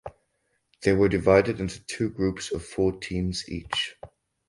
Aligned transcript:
They 0.81 0.93
were 0.93 1.09
divided 1.09 1.59
into 1.59 1.85
two 1.85 2.09
groups 2.09 2.51
of 2.51 2.65
four 2.65 2.99
teams 2.99 3.47
each. 3.47 3.97